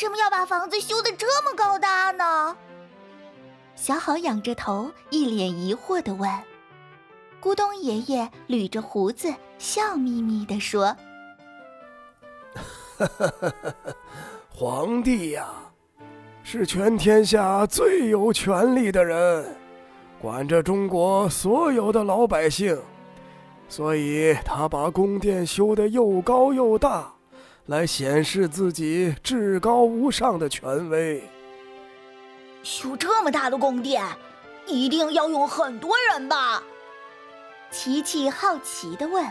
[0.00, 2.56] 为什么要把房子修的这么高大呢？
[3.76, 6.26] 小好仰着头，一脸疑惑的问。
[7.38, 10.96] 咕咚爷爷捋着胡子，笑眯眯地说
[14.48, 15.50] ：“皇帝呀，
[16.42, 19.54] 是全天下最有权力的人，
[20.18, 22.80] 管着中国所有的老百姓，
[23.68, 27.12] 所以他把宫殿修得又高又大，
[27.66, 31.22] 来显示自己至高无上的权威。
[32.62, 34.04] 修这么大的宫殿，
[34.66, 36.62] 一定要用很多人吧？”
[37.70, 39.24] 琪琪好奇地问：“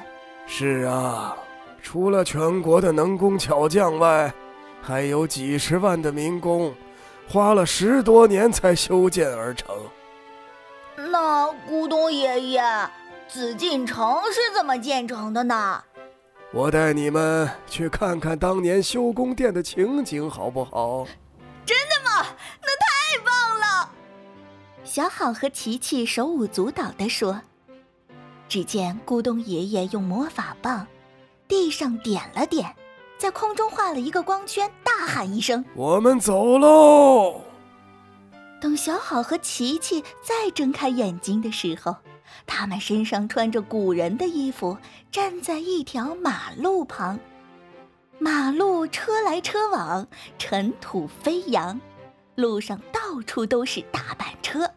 [0.48, 1.38] 是啊，
[1.84, 4.34] 除了全国的能工巧匠外，
[4.82, 6.74] 还有几十万的民工，
[7.28, 9.76] 花了十多年才修建而成。
[10.96, 12.64] 那咕咚爷爷，
[13.28, 15.84] 紫禁城是怎么建成的呢？
[16.52, 21.06] 我带你们去看看当年修宫殿的情景，好不好？
[21.64, 22.26] 真的吗？
[22.62, 23.92] 那太棒了！”
[24.84, 27.40] 小好和琪琪手舞足蹈地说。
[28.48, 30.88] 只见咕咚爷爷用魔法棒，
[31.48, 32.76] 地上点了点，
[33.16, 37.42] 在空中画了一个光圈，大喊一声：“我们走喽！”
[38.60, 41.96] 等小好和琪琪再睁开眼睛的时候，
[42.46, 44.78] 他们身上穿着古人的衣服，
[45.12, 47.20] 站在一条马路旁。
[48.18, 51.80] 马路车来车往，尘土飞扬，
[52.36, 54.70] 路上到处都是大板车。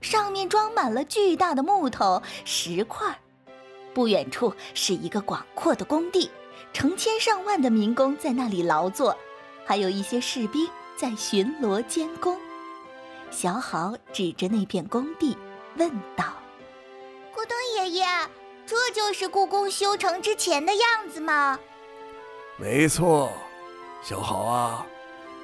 [0.00, 3.18] 上面装满了巨大的木头、石块，
[3.92, 6.30] 不远处是一个广阔的工地，
[6.72, 9.16] 成千上万的民工在那里劳作，
[9.66, 12.38] 还有一些士兵在巡逻监工。
[13.30, 15.36] 小好指着那片工地
[15.76, 16.24] 问道
[17.48, 18.04] ：“咕咚爷爷，
[18.66, 21.58] 这就是故宫修成之前的样子吗
[22.58, 23.32] ？”“没错，
[24.02, 24.86] 小好啊，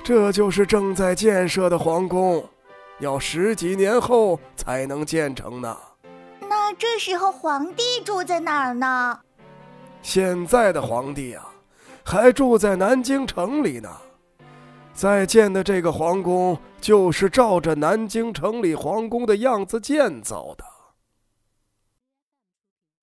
[0.05, 2.47] 这就是正在建设的皇宫。”
[3.01, 5.77] 要十几年后才能建成呢。
[6.43, 9.19] 那这时候皇帝住在哪儿呢？
[10.03, 11.49] 现在的皇帝啊，
[12.05, 13.91] 还住在南京城里呢。
[14.93, 20.65] 在建的这个皇宫，就是照着南京城里皇宫的样子建造的。